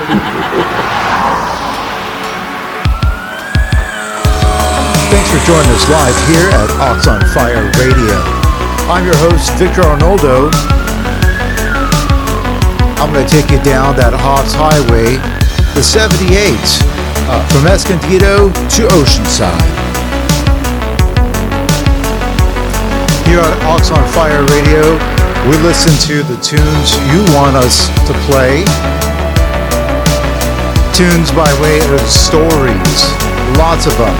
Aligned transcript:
Thanks 5.10 5.28
for 5.28 5.40
joining 5.44 5.68
us 5.76 5.84
live 5.92 6.16
here 6.24 6.48
at 6.56 6.70
Ox 6.80 7.06
on 7.06 7.20
Fire 7.36 7.68
Radio. 7.76 8.16
I'm 8.88 9.04
your 9.04 9.16
host, 9.20 9.52
Victor 9.60 9.82
Arnoldo. 9.82 10.48
I'm 12.96 13.12
going 13.12 13.26
to 13.26 13.30
take 13.30 13.50
you 13.50 13.60
down 13.60 13.94
that 14.00 14.16
Hawks 14.16 14.56
Highway, 14.56 15.20
the 15.76 15.84
78, 15.84 16.32
uh, 17.28 17.44
from 17.52 17.68
Escondido 17.68 18.48
to 18.48 18.80
Oceanside. 18.96 19.52
Here 23.28 23.44
on 23.44 23.52
Ox 23.68 23.92
on 23.92 24.00
Fire 24.16 24.48
Radio, 24.48 24.96
we 25.44 25.60
listen 25.60 25.92
to 26.08 26.24
the 26.24 26.40
tunes 26.40 26.96
you 27.12 27.20
want 27.36 27.52
us 27.60 27.92
to 28.08 28.14
play. 28.24 28.64
Tunes 31.00 31.32
by 31.32 31.50
way 31.62 31.78
of 31.94 32.00
stories, 32.02 33.00
lots 33.56 33.86
of 33.86 33.96
them. 33.96 34.14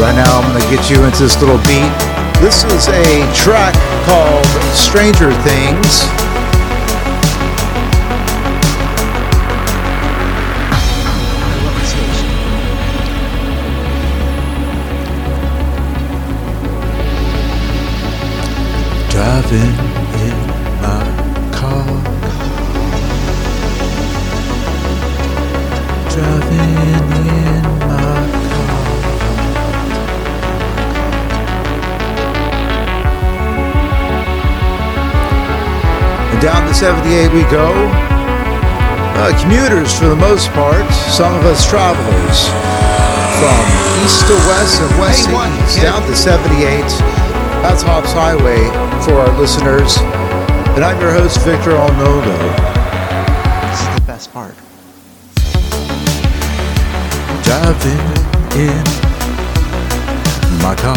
Right 0.00 0.16
now, 0.16 0.40
I'm 0.40 0.50
going 0.50 0.60
to 0.60 0.68
get 0.68 0.90
you 0.90 1.04
into 1.04 1.22
this 1.22 1.40
little 1.40 1.58
beat. 1.58 1.92
This 2.40 2.64
is 2.64 2.88
a 2.88 3.32
track 3.36 3.72
called 4.04 4.44
Stranger 4.74 5.30
Things. 5.44 6.08
Driving 19.08 19.91
down 36.42 36.66
the 36.66 36.74
78 36.74 37.32
we 37.32 37.42
go. 37.52 37.70
Uh, 39.14 39.30
commuters 39.40 39.96
for 39.96 40.06
the 40.06 40.16
most 40.16 40.50
part, 40.50 40.82
some 40.92 41.32
of 41.36 41.44
us 41.44 41.64
travelers 41.70 42.50
from 43.38 43.62
east 44.02 44.26
to 44.26 44.34
west 44.50 44.82
and 44.82 44.98
west 44.98 45.24
to 45.30 45.62
east, 45.62 45.80
down 45.80 46.02
to 46.02 46.16
78. 46.16 46.82
That's 47.62 47.82
Hobbs 47.82 48.12
Highway 48.12 48.58
for 49.06 49.14
our 49.20 49.38
listeners. 49.38 49.98
And 50.74 50.84
I'm 50.84 51.00
your 51.00 51.12
host, 51.12 51.38
Victor 51.42 51.70
Arnoldo. 51.70 52.81
Driving 57.52 58.04
in 58.56 58.84
my 60.62 60.74
car. 60.74 60.96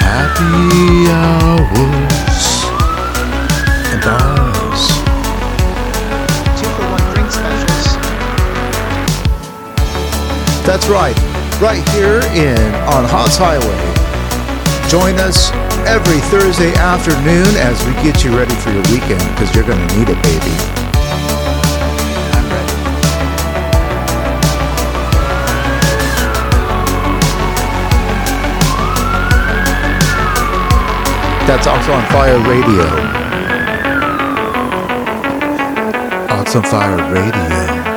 Happy 0.00 1.10
hours 1.12 2.44
and 3.90 4.00
bars. 4.02 4.84
Two 6.56 6.70
for 6.72 6.86
one 6.88 7.04
drink 7.12 7.30
specials. 7.30 7.88
That's 10.64 10.88
right, 10.88 11.16
right 11.60 11.86
here 11.90 12.22
in 12.32 12.74
on 12.88 13.04
Haas 13.04 13.36
Highway. 13.36 13.80
Join 14.88 15.20
us 15.20 15.50
every 15.86 16.20
Thursday 16.28 16.74
afternoon 16.74 17.56
as 17.56 17.84
we 17.86 17.92
get 18.02 18.24
you 18.24 18.36
ready 18.36 18.54
for 18.56 18.70
your 18.70 18.82
weekend 18.90 19.22
because 19.30 19.54
you're 19.54 19.64
going 19.64 19.78
to 19.86 19.96
need 19.96 20.08
it, 20.08 20.22
baby. 20.22 20.80
That's 31.46 31.66
Ox 31.66 31.88
on 31.88 32.04
Fire 32.12 32.38
Radio. 32.48 32.86
On 36.30 36.62
Fire 36.64 36.96
Radio. 37.12 37.90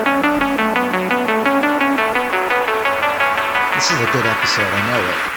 This 3.76 3.92
is 3.92 4.00
a 4.00 4.12
good 4.12 4.26
episode. 4.26 4.64
I 4.64 4.92
know 4.92 5.10
it. 5.10 5.33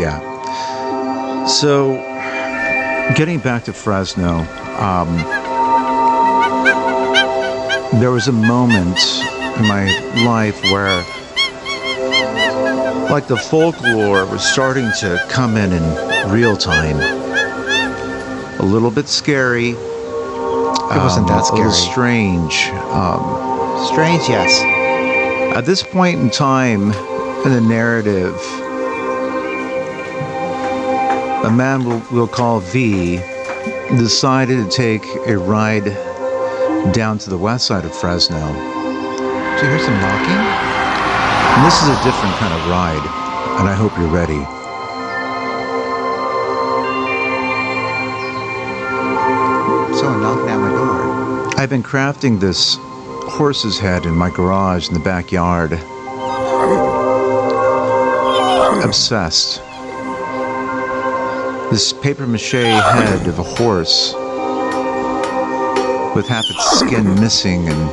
Yeah. 0.00 1.46
So, 1.46 1.94
getting 3.16 3.38
back 3.38 3.64
to 3.64 3.72
Fresno, 3.72 4.38
um, 4.78 5.16
there 8.00 8.10
was 8.10 8.28
a 8.28 8.32
moment 8.32 8.98
in 9.58 9.66
my 9.66 9.90
life 10.24 10.62
where, 10.64 11.02
like, 13.10 13.26
the 13.26 13.36
folklore 13.36 14.24
was 14.26 14.42
starting 14.42 14.90
to 15.00 15.24
come 15.28 15.56
in 15.56 15.72
in 15.72 16.30
real 16.30 16.56
time. 16.56 16.96
A 18.60 18.64
little 18.64 18.90
bit 18.90 19.08
scary. 19.08 19.70
It 19.70 19.76
wasn't 20.96 21.28
that 21.28 21.44
scary. 21.46 21.62
A 21.62 21.64
little 21.64 21.72
scary. 21.72 21.92
strange. 21.92 22.68
Um, 22.92 23.86
Strange, 23.86 24.28
yes. 24.28 24.60
at 25.56 25.64
this 25.64 25.82
point 25.82 26.20
in 26.20 26.28
time 26.30 26.92
in 27.44 27.50
the 27.50 27.60
narrative, 27.62 28.36
a 31.44 31.50
man 31.50 31.84
we'll, 31.84 32.02
we'll 32.12 32.28
call 32.28 32.60
V 32.60 33.16
decided 33.96 34.62
to 34.62 34.68
take 34.70 35.04
a 35.26 35.36
ride 35.38 35.84
down 36.92 37.18
to 37.18 37.30
the 37.30 37.38
west 37.38 37.66
side 37.66 37.84
of 37.84 37.94
Fresno. 37.94 38.36
Do 38.36 38.42
you 38.42 39.72
hear 39.72 39.78
some 39.78 39.94
knocking? 39.94 40.36
And 41.56 41.66
this 41.66 41.80
is 41.82 41.88
a 41.88 41.96
different 42.04 42.34
kind 42.36 42.52
of 42.52 42.68
ride, 42.68 43.04
and 43.58 43.68
I 43.68 43.74
hope 43.74 43.96
you're 43.98 44.08
ready. 44.08 44.44
Someone 49.96 50.20
knocking 50.22 50.50
at 50.50 50.58
my 50.58 50.68
door. 50.68 51.58
I've 51.58 51.70
been 51.70 51.82
crafting 51.82 52.38
this 52.38 52.76
horse's 53.32 53.78
head 53.78 54.04
in 54.04 54.14
my 54.14 54.28
garage 54.28 54.88
in 54.88 54.94
the 54.94 55.00
backyard. 55.00 55.72
Obsessed. 58.84 59.62
This 61.70 61.92
paper 61.92 62.26
mache 62.26 62.50
head 62.50 63.28
of 63.28 63.38
a 63.38 63.44
horse 63.44 64.12
with 66.16 66.26
half 66.26 66.44
its 66.50 66.80
skin 66.80 67.14
missing 67.20 67.68
and 67.68 67.90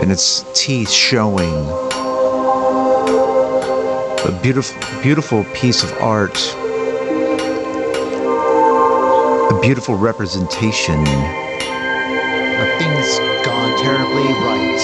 and 0.00 0.12
its 0.12 0.44
teeth 0.54 0.88
showing. 0.88 1.52
A 4.28 4.40
beautiful 4.40 5.02
beautiful 5.02 5.42
piece 5.52 5.82
of 5.82 5.92
art. 6.00 6.38
A 9.50 9.58
beautiful 9.60 9.96
representation. 9.96 11.02
But 11.02 12.78
things 12.78 13.18
gone 13.44 13.76
terribly 13.82 14.32
right. 14.46 14.80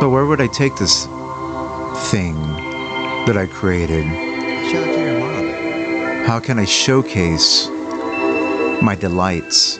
But 0.00 0.10
where 0.10 0.26
would 0.26 0.42
I 0.42 0.48
take 0.48 0.76
this 0.76 1.06
thing 2.10 2.34
that 3.24 3.38
I 3.38 3.46
created? 3.46 4.25
How 6.26 6.40
can 6.40 6.58
I 6.58 6.64
showcase 6.64 7.68
my 8.82 8.96
delights? 8.98 9.78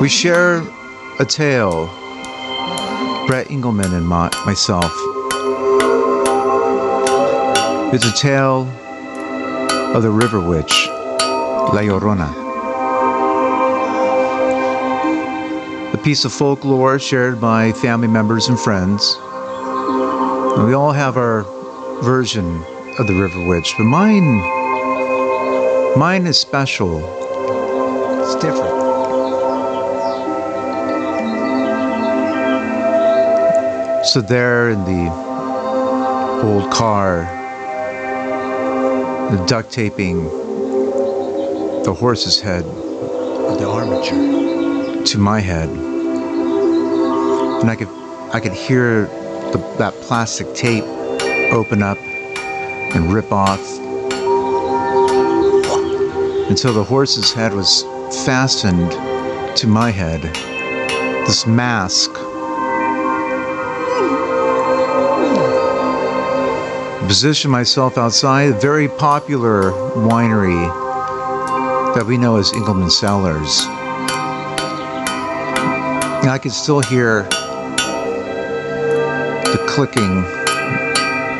We 0.00 0.08
share 0.08 0.62
a 1.20 1.26
tale, 1.26 1.86
Brett 3.26 3.50
Engelman 3.50 3.92
and 3.92 4.08
my, 4.08 4.30
myself. 4.46 4.90
It's 7.92 8.06
a 8.06 8.12
tale 8.12 8.62
of 9.94 10.02
the 10.02 10.10
river 10.10 10.40
witch, 10.40 10.88
La 10.88 11.82
Llorona. 11.82 12.32
A 15.92 15.98
piece 15.98 16.24
of 16.24 16.32
folklore 16.32 16.98
shared 16.98 17.38
by 17.38 17.72
family 17.72 18.08
members 18.08 18.48
and 18.48 18.58
friends. 18.58 19.14
We 20.64 20.74
all 20.74 20.92
have 20.92 21.16
our 21.16 21.42
version 22.02 22.62
of 23.00 23.08
the 23.08 23.14
river 23.14 23.48
witch, 23.48 23.74
but 23.76 23.84
mine 23.84 24.38
mine 25.98 26.24
is 26.24 26.38
special. 26.38 27.00
It's 28.22 28.36
different. 28.36 28.70
So 34.06 34.20
there 34.20 34.70
in 34.70 34.84
the 34.84 35.10
old 36.44 36.72
car, 36.72 37.22
the 39.32 39.44
duct 39.46 39.72
taping 39.72 40.26
the 41.82 41.92
horse's 41.92 42.40
head 42.40 42.64
The 42.64 43.68
armature. 43.68 45.04
to 45.04 45.18
my 45.18 45.40
head, 45.40 45.68
and 45.68 47.68
I 47.68 47.74
could 47.74 47.88
I 48.32 48.38
could 48.38 48.52
hear 48.52 49.08
the, 49.52 49.58
that 49.78 49.94
plastic 50.02 50.52
tape 50.54 50.84
open 51.52 51.82
up 51.82 51.98
and 51.98 53.12
rip 53.12 53.30
off 53.30 53.60
until 56.48 56.74
the 56.74 56.84
horse's 56.84 57.32
head 57.32 57.54
was 57.54 57.82
fastened 58.24 58.90
to 59.56 59.66
my 59.66 59.90
head. 59.90 60.22
This 61.26 61.46
mask. 61.46 62.10
Position 67.06 67.50
myself 67.50 67.98
outside 67.98 68.50
a 68.50 68.58
very 68.58 68.88
popular 68.88 69.72
winery 69.94 70.66
that 71.94 72.04
we 72.04 72.16
know 72.16 72.36
as 72.36 72.52
Engelman 72.52 72.90
Cellars. 72.90 73.64
And 76.22 76.30
I 76.30 76.38
could 76.38 76.52
still 76.52 76.80
hear 76.80 77.28
the 79.62 79.68
clicking 79.68 80.18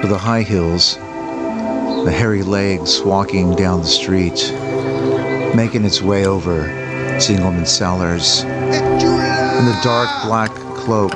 of 0.02 0.08
the 0.08 0.18
high 0.18 0.42
heels, 0.42 0.96
the 0.96 2.12
hairy 2.12 2.42
legs 2.42 3.00
walking 3.02 3.54
down 3.54 3.80
the 3.80 3.86
street, 3.86 4.52
making 5.54 5.84
its 5.84 6.02
way 6.02 6.26
over 6.26 6.66
to 6.66 7.32
Engelman 7.32 7.66
Cellars 7.66 8.42
in 8.42 9.64
the 9.64 9.78
dark 9.82 10.08
black 10.24 10.50
cloak 10.76 11.12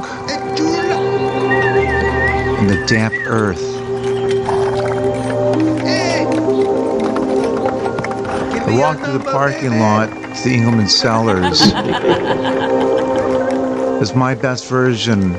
in 2.60 2.66
the 2.66 2.84
damp 2.86 3.14
earth. 3.26 3.62
I 8.66 8.78
walked 8.78 9.04
to 9.04 9.12
the 9.12 9.24
parking 9.24 9.78
lot 9.78 10.08
to 10.08 10.48
the 10.48 10.54
Engelman 10.54 10.88
Cellars 10.88 11.60
as 14.00 14.14
my 14.14 14.34
best 14.34 14.68
version 14.68 15.34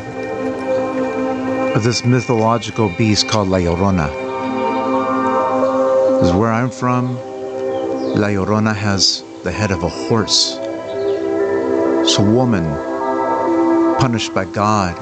of 1.78 1.84
this 1.84 2.04
mythological 2.04 2.90
beast 2.98 3.30
called 3.30 3.50
La 3.50 3.60
Llorona. 3.60 4.08
This 6.20 6.30
is 6.32 6.36
where 6.36 6.52
I'm 6.52 6.72
from. 6.72 7.16
La 8.16 8.30
Llorona 8.30 8.76
has 8.76 9.24
the 9.44 9.52
head 9.52 9.70
of 9.70 9.84
a 9.84 9.88
horse. 9.88 10.58
It's 12.02 12.18
a 12.18 12.24
woman 12.24 12.66
punished 14.00 14.34
by 14.34 14.46
God, 14.46 14.96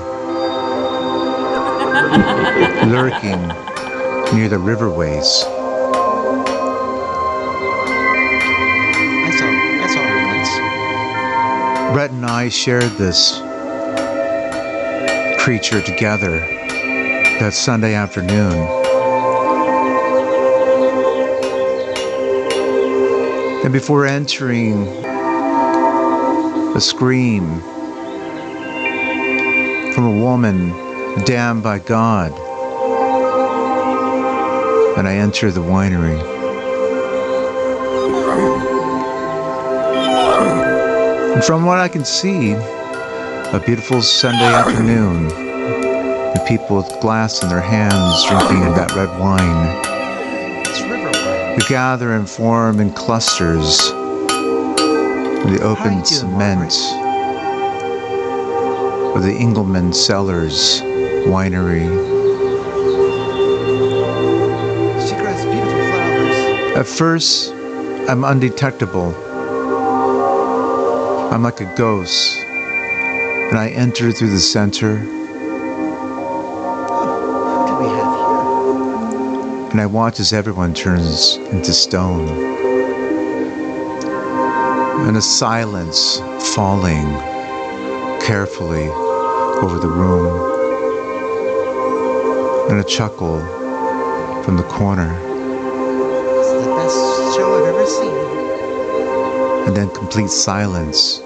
lurking 2.92 3.40
near 4.36 4.50
the 4.50 4.58
riverways. 4.58 5.46
I 9.24 9.32
saw, 9.38 9.48
I 9.48 9.88
saw 9.94 10.02
her 10.04 10.20
once. 11.88 11.94
Brett 11.94 12.12
and 12.12 12.26
I 12.26 12.50
shared 12.50 12.92
this 12.98 13.45
creature 15.46 15.80
together 15.80 16.40
that 17.40 17.54
Sunday 17.54 17.94
afternoon. 17.94 18.68
And 23.64 23.72
before 23.72 24.08
entering 24.08 24.88
a 26.76 26.82
scream 26.82 27.62
from 29.94 30.06
a 30.06 30.20
woman 30.20 30.70
damned 31.26 31.62
by 31.62 31.78
God, 31.78 32.32
and 34.98 35.08
I 35.08 35.14
enter 35.14 35.52
the 35.52 35.62
winery. 35.62 36.20
And 41.36 41.44
from 41.44 41.66
what 41.66 41.78
I 41.78 41.88
can 41.88 42.04
see, 42.04 42.56
a 43.56 43.60
beautiful 43.62 44.02
Sunday 44.02 44.54
afternoon, 44.54 45.32
and 45.32 46.46
people 46.46 46.76
with 46.76 47.00
glass 47.00 47.42
in 47.42 47.48
their 47.48 47.62
hands 47.62 48.26
drinking 48.26 48.60
that 48.76 48.92
red 48.94 49.08
wine. 49.18 49.82
It's 50.68 50.82
river 50.82 51.10
wine. 51.26 51.56
We 51.56 51.64
gather 51.70 52.12
and 52.12 52.30
form 52.30 52.82
in 52.82 52.92
clusters 52.92 53.92
in 53.92 55.54
the 55.54 55.62
open 55.64 56.04
cement 56.04 56.74
of 59.16 59.24
the 59.24 59.34
Engelman 59.40 59.94
Cellars 59.94 60.82
winery. 61.26 61.86
She 65.08 65.16
grows 65.16 65.46
beautiful 65.46 65.80
flowers. 65.94 66.78
At 66.78 66.88
first, 66.88 67.54
I'm 68.10 68.26
undetectable. 68.26 69.16
I'm 71.32 71.44
like 71.44 71.62
a 71.62 71.74
ghost. 71.78 72.45
And 73.50 73.58
I 73.60 73.70
enter 73.70 74.12
through 74.12 74.32
the 74.32 74.40
center 74.40 74.98
Who 74.98 75.26
do 77.68 77.80
we 77.80 77.88
have 77.88 78.16
here? 78.16 78.36
and 79.72 79.82
I 79.82 79.88
watch 79.88 80.22
as 80.22 80.34
everyone 80.34 80.74
turns 80.74 81.36
into 81.52 81.74
stone. 81.74 82.58
And 85.08 85.18
a 85.18 85.22
silence 85.22 86.20
falling 86.56 87.06
carefully 88.22 88.88
over 88.88 89.80
the 89.80 89.90
room. 89.90 90.62
And 92.70 92.80
a 92.80 92.84
chuckle 92.86 93.40
from 94.44 94.56
the 94.58 94.64
corner. 94.64 95.14
This 96.24 96.48
is 96.48 96.66
the 96.66 96.76
best 96.76 96.96
show 97.36 97.60
I've 97.60 97.76
ever 97.76 97.86
seen. 97.86 98.48
And 99.68 99.78
then 99.78 99.90
complete 99.92 100.30
silence 100.30 101.22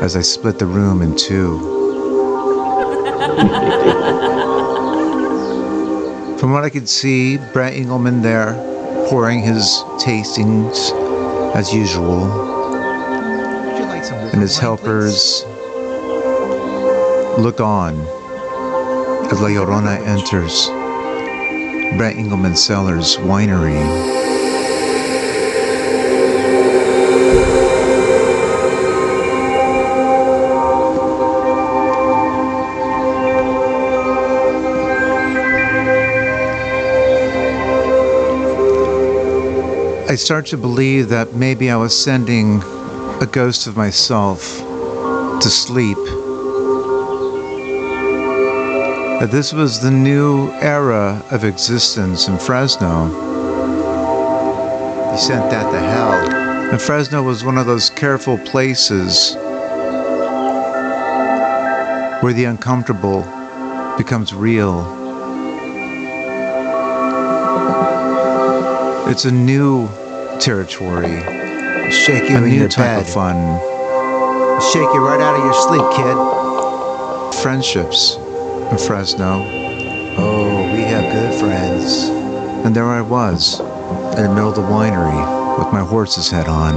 as 0.00 0.16
I 0.16 0.20
split 0.20 0.58
the 0.58 0.66
room 0.66 1.02
in 1.02 1.16
two. 1.16 1.58
From 6.38 6.52
what 6.52 6.64
I 6.64 6.70
could 6.70 6.88
see, 6.88 7.38
Brett 7.52 7.74
Engelman 7.74 8.22
there 8.22 8.54
pouring 9.08 9.40
his 9.40 9.82
tastings 9.98 10.92
as 11.54 11.74
usual. 11.74 12.28
Like 13.88 14.04
and 14.32 14.40
his 14.40 14.56
helpers 14.56 15.44
look 17.38 17.60
on 17.60 17.98
as 19.30 19.40
La 19.40 19.48
Llorona 19.48 19.98
enters 20.06 20.68
Brett 21.96 22.16
Engelman 22.16 22.54
Cellars 22.54 23.16
Winery. 23.16 24.17
I 40.08 40.14
start 40.14 40.46
to 40.46 40.56
believe 40.56 41.10
that 41.10 41.34
maybe 41.34 41.70
I 41.70 41.76
was 41.76 41.94
sending 41.94 42.62
a 43.20 43.28
ghost 43.30 43.66
of 43.66 43.76
myself 43.76 44.40
to 44.40 45.50
sleep. 45.50 45.98
That 49.20 49.28
this 49.30 49.52
was 49.52 49.82
the 49.82 49.90
new 49.90 50.50
era 50.62 51.22
of 51.30 51.44
existence 51.44 52.26
in 52.26 52.38
Fresno. 52.38 53.08
You 55.12 55.18
sent 55.18 55.50
that 55.50 55.70
to 55.72 55.78
hell. 55.78 56.70
And 56.72 56.80
Fresno 56.80 57.22
was 57.22 57.44
one 57.44 57.58
of 57.58 57.66
those 57.66 57.90
careful 57.90 58.38
places 58.38 59.34
where 62.22 62.32
the 62.32 62.44
uncomfortable 62.44 63.24
becomes 63.98 64.32
real. 64.32 65.07
It's 69.10 69.24
a 69.24 69.30
new 69.32 69.88
territory, 70.38 71.20
Shake 71.90 72.28
you 72.28 72.36
a 72.36 72.42
in 72.42 72.50
new 72.50 72.56
your 72.56 72.68
type 72.68 72.98
bed. 72.98 73.00
of 73.00 73.08
fun. 73.08 73.36
Shake 74.72 74.92
you 74.92 75.00
right 75.00 75.18
out 75.20 75.34
of 75.36 75.44
your 75.44 75.54
sleep, 75.54 75.82
kid. 75.96 77.42
friendships 77.42 78.16
in 78.70 78.76
Fresno. 78.78 79.44
Oh, 80.18 80.62
we 80.74 80.80
have 80.82 81.10
good 81.12 81.40
friends. 81.40 82.04
And 82.66 82.74
there 82.76 82.84
I 82.86 83.00
was, 83.00 83.60
in 83.60 84.24
the 84.24 84.28
middle 84.34 84.50
of 84.50 84.56
the 84.56 84.62
winery, 84.62 85.58
with 85.58 85.72
my 85.72 85.80
horse's 85.80 86.30
head 86.30 86.46
on. 86.48 86.74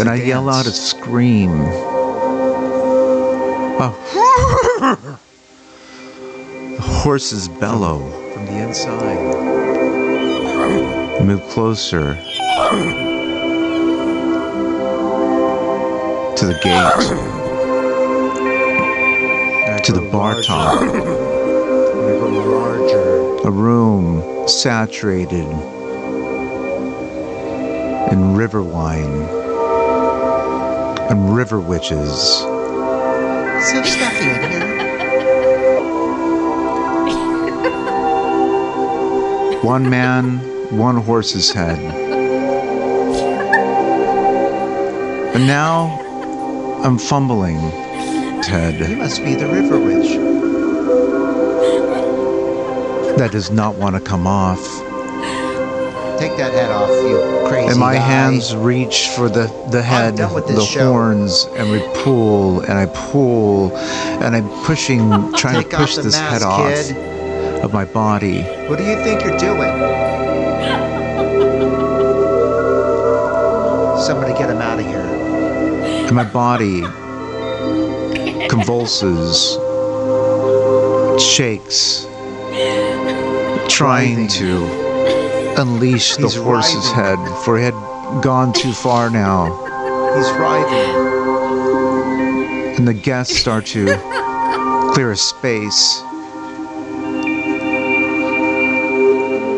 And 0.00 0.08
I 0.08 0.14
yell 0.16 0.48
out 0.48 0.66
a 0.66 0.70
scream. 0.70 1.50
Oh. 3.78 3.92
the 6.76 6.82
horses 6.82 7.48
bellow 7.48 8.25
the 8.56 8.62
inside. 8.62 9.18
Move 11.24 11.42
closer 11.48 12.14
to 16.36 16.46
the 16.46 16.58
gate, 16.62 16.92
to 19.84 19.92
the 19.92 20.08
bar 20.10 20.42
top. 20.42 20.80
Larger. 22.26 23.46
a 23.46 23.50
room 23.50 24.22
saturated 24.48 25.46
in 28.12 28.36
river 28.36 28.62
wine 28.62 29.28
and 31.10 31.36
river 31.36 31.60
witches. 31.60 32.38
So 33.68 33.82
stuffy 33.82 34.30
in 34.30 34.50
here. 34.50 34.75
One 39.66 39.90
man, 39.90 40.38
one 40.78 40.96
horse's 40.96 41.50
head. 41.52 41.76
And 45.34 45.46
now 45.48 46.80
I'm 46.84 46.98
fumbling, 46.98 47.58
Ted. 48.42 48.88
You 48.88 48.96
must 48.96 49.24
be 49.24 49.34
the 49.34 49.48
river 49.48 49.80
witch. 49.80 50.12
That 53.18 53.32
does 53.32 53.50
not 53.50 53.74
want 53.74 53.96
to 53.96 54.00
come 54.00 54.26
off. 54.28 54.60
Take 56.20 56.36
that 56.38 56.52
head 56.52 56.70
off, 56.70 56.88
you 56.88 57.48
crazy 57.48 57.70
And 57.72 57.80
my 57.80 57.94
guy. 57.94 58.00
hands 58.00 58.54
reach 58.54 59.08
for 59.08 59.28
the, 59.28 59.46
the 59.72 59.82
head, 59.82 60.16
the 60.16 60.64
show. 60.64 60.92
horns, 60.92 61.44
and 61.56 61.70
we 61.72 61.80
pull 62.04 62.60
and 62.60 62.74
I 62.74 62.86
pull 62.86 63.76
and 63.76 64.36
I'm 64.36 64.48
pushing, 64.64 65.08
trying 65.34 65.56
Take 65.62 65.70
to 65.70 65.76
push 65.76 65.96
this 65.96 66.14
mask, 66.14 66.32
head 66.34 66.42
off 66.42 66.72
kid. 66.72 67.64
of 67.64 67.72
my 67.72 67.84
body. 67.84 68.46
What 68.68 68.78
do 68.78 68.84
you 68.84 68.96
think 69.04 69.22
you're 69.22 69.38
doing? 69.38 69.70
Somebody 74.00 74.32
get 74.32 74.50
him 74.50 74.58
out 74.58 74.80
of 74.80 74.86
here. 74.86 75.00
And 76.06 76.14
my 76.16 76.24
body 76.24 76.82
convulses, 78.48 79.52
shakes, 81.22 82.06
trying 83.68 84.26
to 84.28 84.66
unleash 85.58 86.16
the 86.16 86.28
horse's 86.28 86.74
writhing. 86.90 86.94
head, 86.94 87.18
for 87.44 87.56
he 87.58 87.64
had 87.64 87.74
gone 88.20 88.52
too 88.52 88.72
far 88.72 89.10
now. 89.10 89.46
He's 90.16 90.28
writhing. 90.40 90.96
And 92.78 92.88
the 92.88 92.94
guests 92.94 93.36
start 93.38 93.66
to 93.66 93.86
clear 94.92 95.12
a 95.12 95.16
space. 95.16 96.02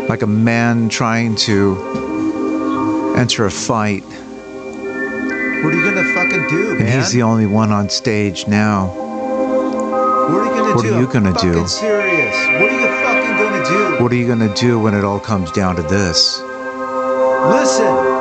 Like 0.09 0.23
a 0.23 0.27
man 0.27 0.89
trying 0.89 1.37
to 1.37 3.15
enter 3.17 3.45
a 3.45 3.51
fight. 3.51 4.03
What 4.05 4.15
are 4.15 5.73
you 5.75 5.85
gonna 5.85 6.15
fucking 6.15 6.49
do, 6.49 6.71
And 6.77 6.85
man? 6.85 6.99
he's 6.99 7.13
the 7.13 7.23
only 7.23 7.47
one 7.47 7.73
on 7.73 7.91
stage 7.91 8.47
now. 8.49 8.87
what 8.87 10.41
are 10.41 10.45
you 10.47 10.51
gonna 10.51 10.75
what 10.75 10.83
do? 10.83 10.95
are 10.95 11.01
you 11.01 11.07
I'm 11.07 11.13
gonna 11.13 11.33
do? 11.41 11.67
serious. 11.67 12.35
What 12.61 12.73
are 12.73 12.81
you 12.81 12.89
fucking 13.05 13.37
gonna 13.37 13.65
do? 13.99 14.03
What 14.03 14.13
are 14.13 14.17
you 14.17 14.27
gonna 14.27 14.55
do 14.55 14.79
when 14.81 14.95
it 14.95 15.05
all 15.05 15.21
comes 15.21 15.51
down 15.53 15.77
to 15.77 15.83
this? 15.83 16.41
Listen. 16.41 18.18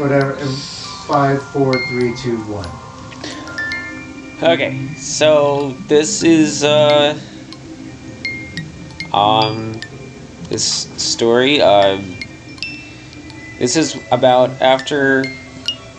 Whatever. 0.00 0.34
Five, 1.06 1.42
four, 1.50 1.72
three, 1.88 2.14
two, 2.16 2.38
one. 2.44 2.68
Okay, 4.42 4.88
so 4.96 5.70
this 5.86 6.22
is 6.22 6.64
uh 6.64 7.18
um 9.12 9.80
this 10.48 10.64
story 11.02 11.60
um 11.60 12.16
this 13.58 13.76
is 13.76 13.96
about 14.10 14.50
after 14.60 15.24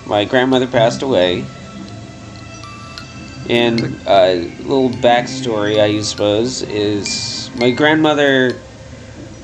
my 0.05 0.25
grandmother 0.25 0.67
passed 0.67 1.01
away. 1.01 1.45
And 3.49 3.81
a 4.07 4.35
little 4.59 4.89
backstory, 4.89 5.79
I 5.79 6.01
suppose, 6.01 6.61
is 6.61 7.49
my 7.55 7.71
grandmother 7.71 8.59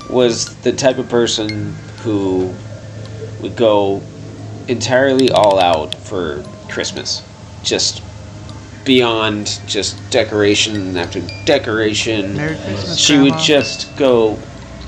was 0.09 0.55
the 0.57 0.71
type 0.71 0.97
of 0.97 1.09
person 1.09 1.73
who 2.01 2.53
would 3.41 3.55
go 3.55 4.01
entirely 4.69 5.29
all 5.31 5.59
out 5.59 5.95
for 5.95 6.43
Christmas. 6.69 7.23
Just 7.63 8.01
beyond 8.85 9.59
just 9.67 9.97
decoration 10.09 10.95
after 10.97 11.21
decoration. 11.45 12.35
Merry 12.35 12.55
Christmas, 12.55 12.97
She 12.97 13.17
would 13.17 13.37
just 13.37 13.95
go 13.97 14.39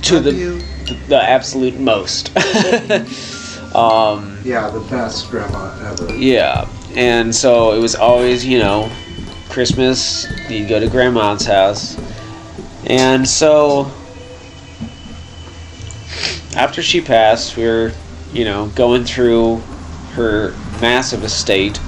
to 0.03 0.19
the, 0.19 0.31
the 0.31 0.97
the 1.09 1.21
absolute 1.21 1.79
most. 1.79 2.35
um, 3.75 4.37
Yeah, 4.43 4.69
the 4.69 4.85
best 4.89 5.29
grandma 5.29 5.91
ever. 5.91 6.15
yeah, 6.15 6.67
and 6.95 7.33
so 7.35 7.73
it 7.73 7.79
was 7.79 7.95
always 7.95 8.45
you 8.45 8.59
know 8.59 8.91
Christmas. 9.49 10.25
You'd 10.49 10.69
go 10.69 10.79
to 10.79 10.87
grandma's 10.89 11.45
house, 11.45 11.97
and 12.85 13.27
so 13.27 13.91
after 16.55 16.81
she 16.81 17.01
passed, 17.01 17.57
we 17.57 17.63
were 17.65 17.91
you 18.33 18.45
know 18.45 18.67
going 18.75 19.03
through 19.03 19.61
her 20.13 20.51
massive 20.81 21.23
estate 21.23 21.79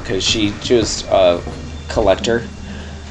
because 0.00 0.24
she 0.24 0.52
just 0.60 1.06
a 1.06 1.42
collector, 1.88 2.46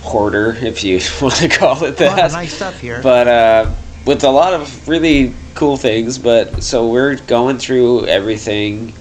hoarder, 0.01 0.55
if 0.61 0.83
you 0.83 0.99
want 1.21 1.35
to 1.35 1.47
call 1.49 1.83
it 1.83 1.97
that. 1.97 2.13
A 2.13 2.15
lot 2.15 2.25
of 2.25 2.31
nice 2.33 2.53
stuff 2.53 2.79
here. 2.79 3.01
but 3.01 3.27
uh, 3.27 3.71
with 4.05 4.23
a 4.23 4.29
lot 4.29 4.53
of 4.53 4.87
really 4.87 5.33
cool 5.57 5.75
things. 5.75 6.17
But 6.17 6.63
so 6.63 6.89
we're 6.89 7.15
going 7.15 7.57
through 7.57 8.05
everything, 8.05 8.93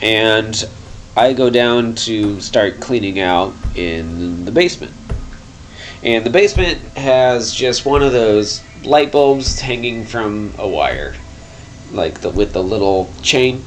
and 0.00 0.68
I 1.16 1.32
go 1.32 1.50
down 1.50 1.94
to 2.06 2.40
start 2.40 2.80
cleaning 2.80 3.18
out 3.18 3.52
in 3.74 4.44
the 4.44 4.52
basement. 4.52 4.92
And 6.02 6.24
the 6.24 6.30
basement 6.30 6.80
has 6.96 7.52
just 7.52 7.84
one 7.84 8.02
of 8.02 8.12
those 8.12 8.62
light 8.84 9.12
bulbs 9.12 9.60
hanging 9.60 10.06
from 10.06 10.54
a 10.56 10.66
wire, 10.66 11.14
like 11.92 12.20
the 12.20 12.30
with 12.30 12.52
the 12.52 12.62
little 12.62 13.12
chain. 13.22 13.62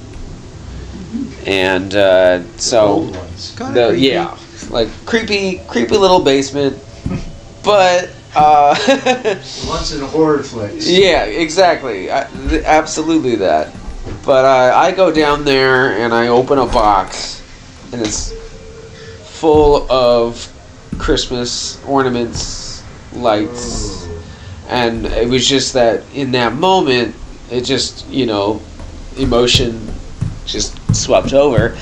And 1.45 1.93
uh, 1.95 2.43
so 2.57 2.97
ones. 2.97 3.55
Kinda 3.57 3.73
the 3.73 3.87
creepy. 3.89 4.01
yeah, 4.07 4.37
like 4.69 4.87
creepy, 5.05 5.59
creepy 5.67 5.97
little 5.97 6.21
basement, 6.23 6.77
but 7.63 8.11
uh, 8.35 8.75
Once 9.67 9.93
in 9.93 10.01
horror 10.01 10.41
flicks. 10.43 10.87
yeah, 10.89 11.25
exactly, 11.25 12.11
I, 12.11 12.23
th- 12.49 12.63
absolutely 12.63 13.35
that. 13.37 13.73
But 14.25 14.45
uh, 14.45 14.75
I 14.75 14.91
go 14.91 15.11
down 15.11 15.43
there 15.43 15.97
and 15.99 16.13
I 16.13 16.27
open 16.27 16.57
a 16.59 16.65
box, 16.65 17.41
and 17.91 18.01
it's 18.01 18.31
full 19.39 19.89
of 19.91 20.49
Christmas 20.97 21.83
ornaments, 21.85 22.83
lights, 23.13 24.07
and 24.69 25.05
it 25.05 25.27
was 25.27 25.47
just 25.47 25.73
that 25.73 26.03
in 26.13 26.31
that 26.31 26.53
moment, 26.53 27.15
it 27.51 27.61
just 27.65 28.07
you 28.07 28.25
know, 28.25 28.61
emotion 29.17 29.89
just 30.45 30.95
swept 30.95 31.33
over, 31.33 31.77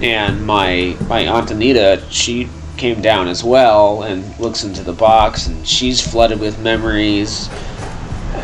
and 0.00 0.44
my 0.46 0.96
my 1.08 1.26
aunt 1.26 1.50
Anita, 1.50 2.02
she 2.10 2.48
came 2.76 3.00
down 3.00 3.26
as 3.26 3.42
well 3.42 4.02
and 4.02 4.38
looks 4.38 4.64
into 4.64 4.82
the 4.82 4.92
box, 4.92 5.46
and 5.46 5.66
she's 5.66 6.00
flooded 6.00 6.40
with 6.40 6.58
memories, 6.60 7.48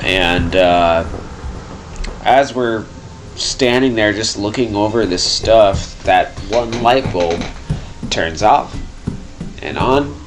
and 0.02 0.56
uh, 0.56 1.04
as 2.24 2.54
we're 2.54 2.84
standing 3.36 3.94
there 3.94 4.12
just 4.12 4.36
looking 4.36 4.76
over 4.76 5.06
this 5.06 5.24
stuff, 5.24 6.02
that 6.04 6.30
one 6.50 6.82
light 6.82 7.10
bulb 7.12 7.42
turns 8.10 8.42
off. 8.42 8.76
And 9.62 9.78
on 9.78 10.20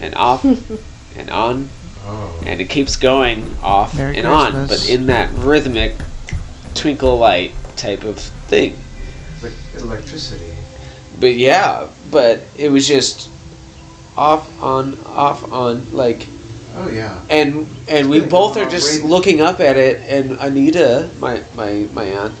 and 0.00 0.14
off 0.14 0.44
and 1.16 1.30
on. 1.30 1.68
Oh. 2.04 2.42
and 2.44 2.60
it 2.60 2.68
keeps 2.68 2.96
going 2.96 3.56
off 3.62 3.96
Merry 3.96 4.16
and 4.16 4.26
on, 4.26 4.66
but 4.66 4.90
in 4.90 5.06
that 5.06 5.32
rhythmic 5.34 5.94
twinkle 6.74 7.16
light 7.16 7.54
type 7.82 8.04
of 8.04 8.18
thing. 8.48 8.76
Like 9.42 9.52
electricity. 9.76 10.54
But 11.20 11.34
yeah, 11.34 11.88
but 12.10 12.40
it 12.56 12.70
was 12.70 12.86
just 12.86 13.28
off 14.16 14.46
on 14.62 14.98
off 15.04 15.50
on 15.52 15.90
like 15.92 16.26
Oh 16.74 16.88
yeah. 16.88 17.20
and 17.28 17.66
and 17.88 18.08
we 18.08 18.20
both 18.20 18.56
are 18.56 18.68
just 18.70 19.02
wait. 19.02 19.10
looking 19.10 19.40
up 19.40 19.60
at 19.60 19.76
it 19.76 20.00
and 20.08 20.38
Anita, 20.40 21.10
my 21.18 21.42
my 21.54 21.86
my 21.92 22.04
aunt, 22.04 22.34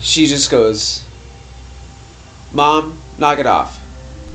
she 0.00 0.26
just 0.26 0.50
goes, 0.50 1.02
"Mom, 2.52 2.98
knock 3.18 3.38
it 3.38 3.46
off." 3.46 3.80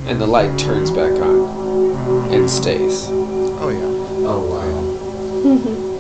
And 0.05 0.19
the 0.19 0.27
light 0.27 0.57
turns 0.59 0.91
back 0.91 1.11
on. 1.21 2.33
and 2.33 2.49
stays. 2.49 3.07
Oh 3.09 3.69
yeah. 3.69 4.27
Oh 4.27 4.41
wow. 4.51 4.73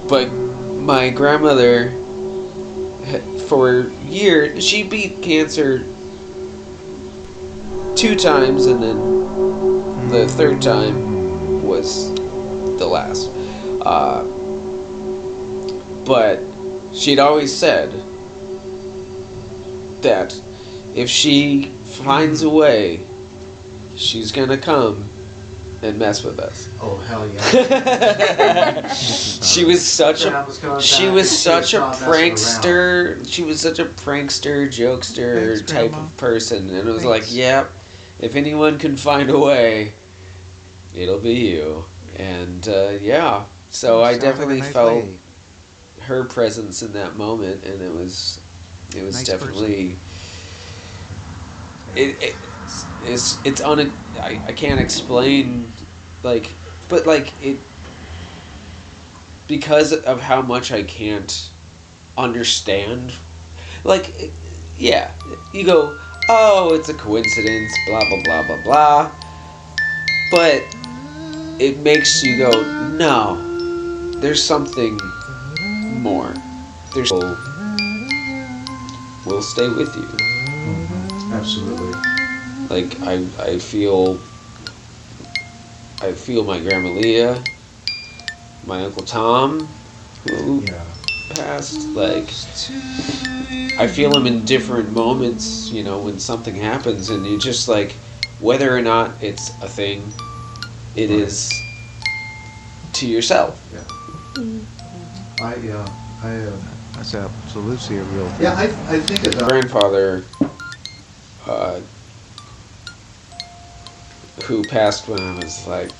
But 0.09 0.27
my 0.83 1.09
grandmother, 1.09 1.89
ha- 1.91 2.02
for 3.47 3.89
years, 4.05 4.65
she 4.65 4.83
beat 4.83 5.21
cancer 5.21 5.79
two 7.95 8.15
times, 8.15 8.65
and 8.65 8.81
then 8.81 10.09
the 10.09 10.27
third 10.27 10.61
time 10.61 11.63
was 11.63 12.13
the 12.15 12.87
last. 12.87 13.29
Uh, 13.85 14.23
but 16.05 16.39
she'd 16.93 17.19
always 17.19 17.55
said 17.55 17.91
that 20.01 20.33
if 20.95 21.09
she 21.09 21.65
finds 21.65 22.43
a 22.43 22.49
way, 22.49 23.05
she's 23.95 24.31
gonna 24.31 24.57
come 24.57 25.09
and 25.83 25.99
mess 25.99 26.23
with 26.23 26.39
us. 26.39 26.69
Oh 26.81 26.97
hell 26.97 27.27
yeah. 27.27 27.51
she 28.93 29.65
was 29.65 29.85
such 29.85 30.25
a 30.25 30.31
was 30.31 30.59
she 30.79 31.09
was 31.09 31.29
such 31.29 31.73
a 31.73 31.77
saw 31.77 31.89
messing 32.01 32.35
around. 32.39 32.71
prankster. 32.71 33.27
She 33.31 33.43
was 33.43 33.61
such 33.61 33.79
a 33.79 33.85
prankster, 33.85 34.67
jokester 34.67 35.57
Thanks, 35.57 35.61
type 35.61 35.91
Grandma. 35.91 36.05
of 36.05 36.17
person, 36.17 36.69
and 36.69 36.87
it 36.87 36.91
was 36.91 37.03
Thanks. 37.03 37.25
like, 37.27 37.33
yep, 37.33 37.71
if 38.19 38.35
anyone 38.35 38.79
can 38.79 38.97
find 38.97 39.29
a 39.29 39.39
way, 39.39 39.93
it'll 40.93 41.19
be 41.19 41.33
you. 41.35 41.85
And 42.17 42.67
uh, 42.67 42.97
yeah, 43.01 43.45
so 43.69 44.01
I 44.03 44.13
Sounds 44.13 44.23
like 44.23 44.33
definitely 44.35 44.59
nice 44.61 44.73
felt 44.73 45.03
lady. 45.05 45.19
her 46.01 46.25
presence 46.25 46.81
in 46.81 46.93
that 46.93 47.15
moment, 47.15 47.63
and 47.63 47.81
it 47.81 47.91
was, 47.91 48.39
it 48.95 49.03
was 49.03 49.15
Nice 49.15 49.25
definitely. 49.27 49.97
It, 51.95 52.21
it 52.23 52.35
it's 53.03 53.45
it's 53.45 53.61
un 53.61 53.91
I, 54.15 54.41
I 54.47 54.53
can't 54.53 54.79
explain 54.79 55.71
like 56.23 56.51
but 56.89 57.05
like 57.05 57.33
it 57.43 57.59
because 59.47 59.93
of 59.93 60.21
how 60.21 60.41
much 60.41 60.71
I 60.71 60.83
can't 60.83 61.51
understand 62.17 63.13
like 63.83 64.13
yeah 64.77 65.11
you 65.53 65.65
go 65.65 65.99
oh 66.29 66.73
it's 66.73 66.89
a 66.89 66.93
coincidence 66.93 67.73
blah 67.87 68.01
blah 68.09 68.23
blah 68.23 68.47
blah 68.47 68.63
blah. 68.63 69.11
But 70.31 70.63
it 71.61 71.77
makes 71.79 72.23
you 72.23 72.37
go 72.37 72.51
no 72.97 73.53
there's 74.23 74.41
something 74.41 74.97
more. 76.01 76.33
There's 76.95 77.11
will 79.25 79.41
stay 79.41 79.67
with 79.67 79.93
you. 79.97 80.07
Absolutely. 81.33 82.22
Like 82.69 83.01
I 83.01 83.25
I 83.39 83.57
feel 83.59 84.19
I 86.01 86.11
feel 86.13 86.43
my 86.43 86.59
grandma 86.59 86.89
Leah, 86.89 87.41
my 88.65 88.83
uncle 88.85 89.03
Tom, 89.03 89.59
who 90.23 90.61
Yeah. 90.61 90.83
passed. 91.29 91.87
Like 91.89 92.29
I 93.79 93.87
feel 93.87 94.15
him 94.15 94.27
in 94.27 94.45
different 94.45 94.91
moments. 94.91 95.71
You 95.71 95.83
know, 95.83 95.99
when 95.99 96.19
something 96.19 96.55
happens, 96.55 97.09
and 97.09 97.25
you 97.25 97.39
just 97.39 97.67
like 97.67 97.91
whether 98.39 98.75
or 98.75 98.81
not 98.81 99.21
it's 99.23 99.49
a 99.61 99.67
thing, 99.67 100.13
it 100.95 101.09
Right. 101.09 101.19
is 101.19 101.51
to 102.93 103.07
yourself. 103.07 103.61
Yeah. 103.73 103.83
I 105.41 105.55
uh, 105.69 105.89
I 106.21 106.35
uh, 106.35 106.57
That's 106.95 107.15
absolutely 107.15 107.97
a 107.97 108.03
real 108.03 108.27
thing. 108.29 108.43
yeah. 108.43 108.53
I 108.53 108.65
I 108.95 108.99
think 108.99 109.23
about 109.33 109.49
grandfather, 109.49 110.23
uh, 111.45 111.81
who 114.43 114.63
passed 114.63 115.07
when 115.07 115.19
I 115.19 115.35
was 115.39 115.65
like 115.67 115.91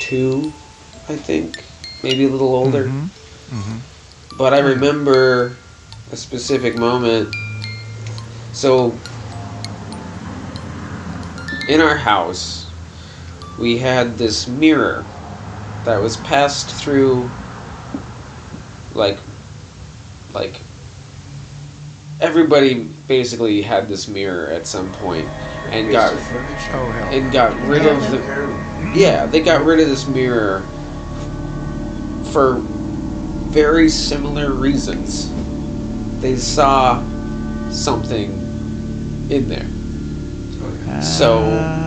two, 0.00 0.52
I 1.08 1.16
think, 1.16 1.62
maybe 2.02 2.24
a 2.24 2.28
little 2.28 2.54
older. 2.54 2.86
Mhm. 2.86 3.10
Mhm. 3.52 3.80
But 4.36 4.54
I 4.54 4.58
remember 4.58 5.56
a 6.12 6.16
specific 6.16 6.76
moment. 6.76 7.34
So, 8.52 8.98
in 11.68 11.80
our 11.80 11.96
house, 11.96 12.66
we 13.58 13.78
had 13.78 14.18
this 14.18 14.48
mirror 14.48 15.04
that 15.84 16.02
was 16.02 16.16
passed 16.16 16.68
through, 16.70 17.30
like, 18.94 19.18
like, 20.32 20.60
everybody 22.20 22.84
basically 23.08 23.62
had 23.62 23.88
this 23.88 24.08
mirror 24.08 24.48
at 24.48 24.66
some 24.66 24.92
point 24.94 25.26
and 25.70 25.90
got 25.90 26.12
Piece 26.12 26.20
of 26.20 26.26
furniture. 26.28 26.70
Oh 26.72 26.90
hell. 26.90 27.12
and 27.12 27.32
got 27.32 27.68
rid 27.68 27.86
of 27.86 28.10
the 28.10 28.18
yeah, 28.98 29.26
they 29.26 29.40
got 29.40 29.64
rid 29.64 29.80
of 29.80 29.88
this 29.88 30.06
mirror 30.06 30.60
for 32.32 32.58
very 33.50 33.88
similar 33.88 34.52
reasons. 34.52 35.30
They 36.20 36.36
saw 36.36 37.02
something 37.70 38.30
in 39.30 39.48
there. 39.48 41.02
So-. 41.02 41.86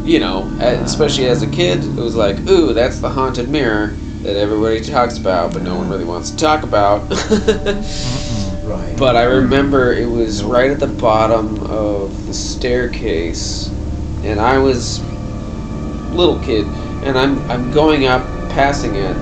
You 0.00 0.18
know, 0.18 0.50
especially 0.58 1.26
as 1.26 1.42
a 1.42 1.46
kid, 1.46 1.84
it 1.84 1.94
was 1.94 2.16
like, 2.16 2.36
ooh, 2.48 2.72
that's 2.72 2.98
the 2.98 3.08
haunted 3.08 3.48
mirror 3.48 3.94
that 4.22 4.34
everybody 4.34 4.80
talks 4.80 5.18
about, 5.18 5.52
but 5.52 5.62
no 5.62 5.76
one 5.76 5.88
really 5.88 6.06
wants 6.06 6.30
to 6.30 6.36
talk 6.36 6.64
about. 6.64 7.02
Right. 8.70 8.96
But 8.96 9.16
I 9.16 9.24
remember 9.24 9.92
it 9.92 10.08
was 10.08 10.44
right 10.44 10.70
at 10.70 10.78
the 10.78 10.86
bottom 10.86 11.60
of 11.64 12.26
the 12.28 12.32
staircase, 12.32 13.66
and 14.22 14.40
I 14.40 14.58
was 14.58 15.02
little 16.12 16.38
kid, 16.38 16.66
and 17.04 17.18
I'm 17.18 17.50
I'm 17.50 17.72
going 17.72 18.06
up, 18.06 18.22
passing 18.50 18.94
it, 18.94 19.16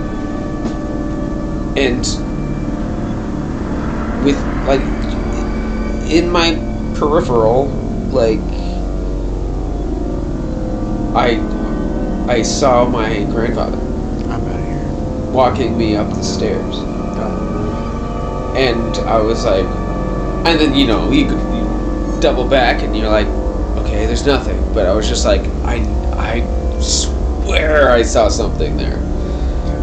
and 1.79 2.01
with 4.23 4.39
like 4.67 4.83
in 6.11 6.31
my 6.31 6.55
peripheral, 6.99 7.69
like 8.11 8.41
I 11.17 11.41
I 12.29 12.43
saw 12.43 12.87
my 12.87 13.25
grandfather 13.25 13.79
I'm 14.31 14.47
out 14.47 14.61
of 14.61 14.67
here. 14.67 15.33
walking 15.33 15.79
me 15.79 15.97
up 15.97 16.11
the 16.11 16.23
stairs 16.23 16.77
and 18.59 18.97
I 19.09 19.21
was 19.21 19.45
like, 19.45 19.65
and 20.47 20.59
then 20.59 20.75
you 20.75 20.87
know 20.87 21.11
you 21.13 21.27
you 21.27 22.21
double 22.21 22.49
back 22.49 22.83
and 22.83 22.97
you're 22.97 23.09
like, 23.09 23.29
okay, 23.79 24.05
there's 24.07 24.27
nothing. 24.27 24.59
But 24.75 24.87
I 24.87 24.93
was 24.93 25.09
just 25.09 25.25
like, 25.25 25.43
I 25.65 25.77
I 26.17 26.81
swear 26.81 27.91
I 27.91 28.03
saw 28.03 28.29
something 28.29 28.77
there, 28.77 28.99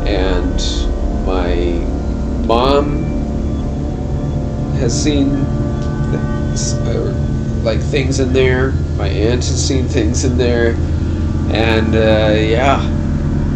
and 0.05 0.59
my 1.25 1.55
mom 2.45 3.03
has 4.79 4.93
seen 4.93 5.45
like 7.63 7.79
things 7.79 8.19
in 8.19 8.33
there. 8.33 8.71
My 8.97 9.07
aunt 9.07 9.43
has 9.45 9.67
seen 9.67 9.85
things 9.85 10.25
in 10.25 10.37
there, 10.37 10.71
and 11.51 11.95
uh, 11.95 12.35
yeah, 12.37 12.81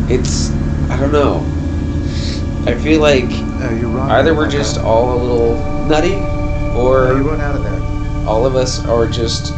it's 0.10 0.52
I 0.90 0.98
don't 0.98 1.12
know. 1.12 1.59
I 2.66 2.76
feel 2.76 3.02
like 3.02 3.26
Uh, 3.26 3.76
you're 3.80 3.90
wrong. 3.90 4.10
Either 4.12 4.34
we're 4.36 4.50
just 4.50 4.78
all 4.78 5.14
a 5.14 5.20
little 5.22 5.56
nutty, 5.88 6.16
No, 6.16 6.74
you 6.74 6.80
or 6.80 7.14
run 7.24 7.42
out 7.42 7.56
of 7.56 7.64
that. 7.64 7.82
all 8.28 8.46
of 8.46 8.56
us 8.56 8.86
are 8.86 9.08
just 9.08 9.54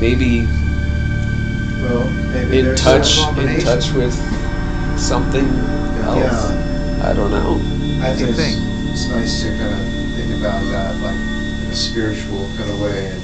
maybe 0.00 0.46
well, 1.82 2.08
maybe 2.32 2.60
in 2.60 2.76
touch, 2.76 3.18
in 3.38 3.60
touch 3.60 3.92
with 3.92 4.14
something 4.98 5.46
else. 6.04 6.18
Yeah. 6.18 7.02
I 7.10 7.12
don't 7.12 7.30
know. 7.30 7.60
I 8.04 8.14
think 8.14 8.30
it's, 8.30 8.38
it's 8.38 9.08
nice 9.08 9.42
to 9.42 9.48
kind 9.58 9.72
of 9.74 9.80
think 10.16 10.38
about 10.40 10.62
that, 10.72 10.96
like 11.00 11.14
in 11.14 11.70
a 11.70 11.74
spiritual 11.76 12.48
kind 12.56 12.70
of 12.70 12.80
way, 12.80 13.06
and 13.06 13.22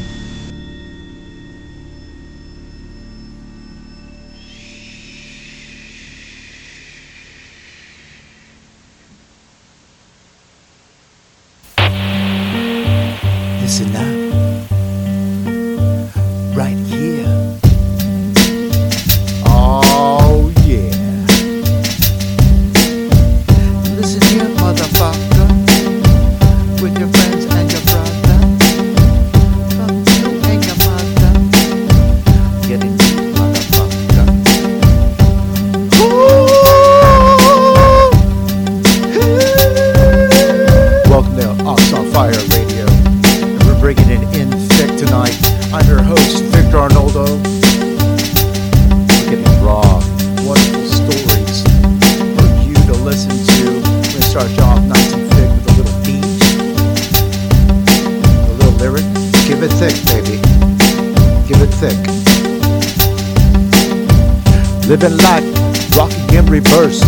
Living 65.02 65.18
life, 65.18 65.96
rocking 65.96 66.32
in 66.32 66.46
reverse. 66.46 67.02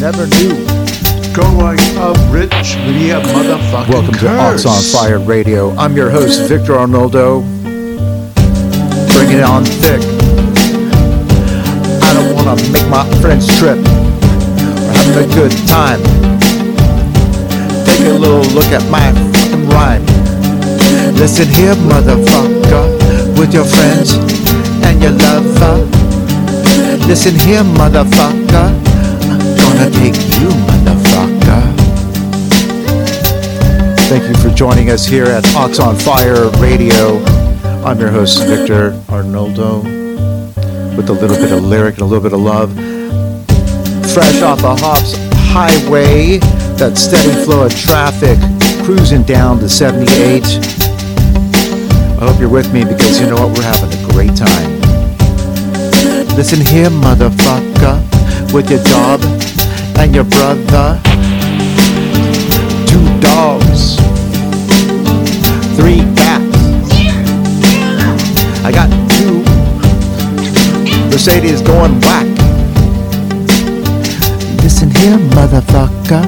Never 0.00 0.26
knew. 0.26 0.58
Going 1.32 1.78
up 1.96 2.16
rich, 2.34 2.74
we 2.82 3.14
have 3.14 3.22
motherfucking 3.22 3.88
Welcome 3.90 4.14
to 4.14 4.28
Ox 4.40 4.66
on 4.66 4.82
Fire 4.82 5.20
Radio. 5.20 5.70
I'm 5.76 5.96
your 5.96 6.10
host, 6.10 6.48
Victor 6.48 6.72
Arnoldo. 6.72 7.42
Bring 9.14 9.38
it 9.38 9.44
on 9.44 9.64
thick. 9.64 10.02
I 12.02 12.12
don't 12.12 12.34
want 12.34 12.58
to 12.58 12.72
make 12.72 12.88
my 12.88 13.08
friends 13.20 13.46
trip. 13.56 13.78
We're 13.78 14.92
having 14.92 15.30
a 15.30 15.34
good 15.36 15.52
time. 15.68 16.02
Take 17.86 18.00
a 18.00 18.18
little 18.18 18.42
look 18.50 18.66
at 18.74 18.82
my 18.90 19.12
fucking 19.30 19.68
rhyme. 19.68 20.04
Listen 21.14 21.46
here, 21.46 21.76
motherfucker, 21.86 23.38
with 23.38 23.54
your 23.54 23.64
friends 23.64 24.14
and 24.82 25.00
your 25.00 25.12
lover. 25.12 26.01
Listen 27.06 27.38
here, 27.40 27.62
motherfucker. 27.62 28.68
I'm 29.28 29.56
gonna 29.56 29.90
take 29.90 30.16
you, 30.38 30.48
motherfucker. 30.66 31.62
Thank 34.08 34.24
you 34.28 34.34
for 34.42 34.54
joining 34.54 34.90
us 34.90 35.04
here 35.04 35.26
at 35.26 35.44
Ox 35.54 35.78
on 35.78 35.96
Fire 35.96 36.48
Radio. 36.60 37.18
I'm 37.84 37.98
your 38.00 38.10
host, 38.10 38.44
Victor 38.44 38.92
Arnoldo, 39.08 39.82
with 40.96 41.10
a 41.10 41.12
little 41.12 41.36
bit 41.36 41.52
of 41.52 41.64
lyric 41.64 41.94
and 41.94 42.02
a 42.02 42.06
little 42.06 42.22
bit 42.22 42.32
of 42.32 42.40
love. 42.40 42.72
Fresh 44.12 44.40
off 44.42 44.60
the 44.60 44.74
Hops 44.74 45.14
Highway, 45.52 46.38
that 46.78 46.96
steady 46.96 47.32
flow 47.44 47.66
of 47.66 47.74
traffic 47.74 48.38
cruising 48.84 49.22
down 49.22 49.58
to 49.58 49.68
78. 49.68 50.44
I 52.18 52.26
hope 52.26 52.40
you're 52.40 52.48
with 52.48 52.72
me 52.72 52.84
because 52.84 53.20
you 53.20 53.26
know 53.26 53.36
what? 53.36 53.58
We're 53.58 53.64
having 53.64 53.92
a 53.92 54.12
great 54.12 54.36
time. 54.36 54.81
Listen 56.34 56.64
here, 56.64 56.88
motherfucker, 56.88 58.00
with 58.54 58.70
your 58.70 58.82
dog 58.84 59.20
and 59.98 60.14
your 60.14 60.24
brother. 60.24 60.98
Two 62.88 63.04
dogs, 63.20 63.96
three 65.76 66.00
cats. 66.16 66.42
I 68.64 68.72
got 68.72 68.88
two 69.12 69.44
Mercedes 71.10 71.60
going 71.60 72.00
whack. 72.00 72.26
Listen 74.62 74.90
here, 74.90 75.18
motherfucker, 75.36 76.24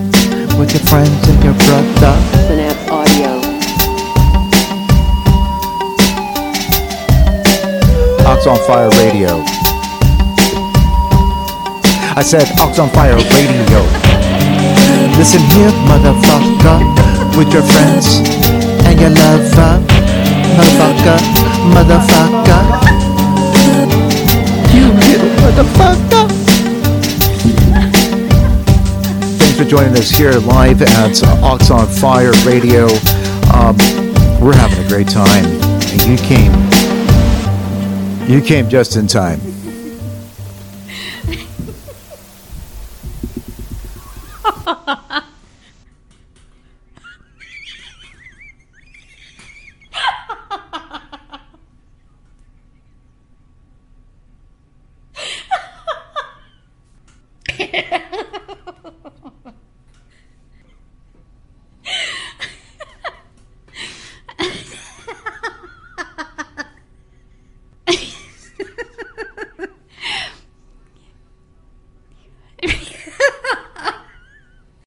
with 0.59 0.71
your 0.73 0.85
friends 0.87 1.29
and 1.29 1.43
your 1.43 1.55
brother. 1.55 2.15
Synapse 2.47 2.91
Audio. 2.91 3.41
Ox 8.27 8.47
on 8.47 8.59
Fire 8.67 8.91
Radio. 9.03 9.64
I 12.17 12.23
said 12.23 12.47
Ox 12.61 12.79
on 12.79 12.89
Fire 12.91 13.17
Radio. 13.17 13.81
Listen 15.19 15.41
here, 15.51 15.71
motherfucker, 15.91 16.79
with 17.37 17.53
your 17.53 17.63
friends 17.63 18.23
and 18.87 19.01
your 19.01 19.11
lover. 19.11 19.83
Motherfucker, 20.55 21.19
motherfucker. 21.75 22.63
You 24.73 24.93
little 24.95 25.33
motherfucker. 25.43 26.31
Thanks 29.39 29.59
for 29.59 29.65
joining 29.65 29.95
us 29.95 30.11
here 30.11 30.35
live 30.35 30.83
at 30.83 31.21
Ox 31.43 31.71
on 31.73 31.89
Fire 31.89 32.33
Radio. 32.47 32.87
Um, 33.53 33.77
we're 34.41 34.55
having 34.55 34.85
a 34.85 34.89
great 34.89 35.09
time, 35.09 35.45
and 35.47 36.03
you 36.05 36.17
came 36.19 36.53
you 38.31 38.41
came 38.41 38.69
just 38.69 38.95
in 38.95 39.09
time. 39.09 39.54